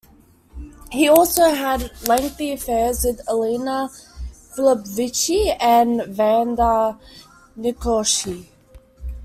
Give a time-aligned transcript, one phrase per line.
[0.91, 3.87] He also had lengthy affairs with Elena
[4.55, 6.97] Filipovici and Vanda
[7.55, 8.47] Nicolschi.